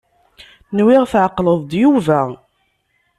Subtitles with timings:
[0.77, 2.21] Nwiɣ tɛeqleḍ-d Yuba.